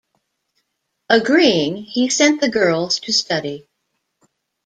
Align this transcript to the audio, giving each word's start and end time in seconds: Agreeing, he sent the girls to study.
Agreeing, 1.11 1.77
he 1.83 2.09
sent 2.09 2.41
the 2.41 2.49
girls 2.49 2.99
to 3.01 3.13
study. 3.13 3.67